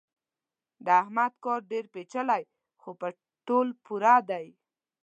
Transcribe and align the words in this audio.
د 0.85 0.87
احمد 1.01 1.33
کار 1.43 1.59
ډېر 1.71 1.85
پېچلی 1.93 2.43
خو 2.81 2.89
په 2.99 3.07
تول 3.45 3.67
پوره 3.85 4.15
دی. 4.29 4.47